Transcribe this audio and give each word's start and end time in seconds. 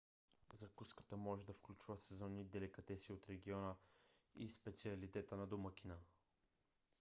закуската 0.53 1.17
може 1.17 1.45
да 1.45 1.53
включва 1.53 1.97
сезонни 1.97 2.43
деликатеси 2.43 3.11
от 3.13 3.29
региона 3.29 3.75
или 4.35 4.49
специалитета 4.49 5.37
на 5.37 5.47
домакина 5.47 5.97